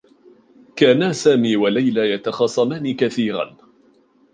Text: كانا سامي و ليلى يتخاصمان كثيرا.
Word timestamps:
كانا 0.75 1.11
سامي 1.11 1.55
و 1.55 1.67
ليلى 1.67 2.11
يتخاصمان 2.11 2.95
كثيرا. 2.95 3.57